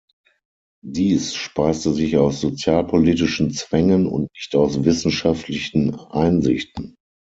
Dies 0.83 1.35
speiste 1.35 1.93
sich 1.93 2.17
aus 2.17 2.41
sozialpolitischen 2.41 3.51
Zwängen 3.51 4.07
und 4.07 4.29
nicht 4.33 4.55
aus 4.55 4.83
wissenschaftlichen 4.83 5.93
Einsichten. 6.09 6.95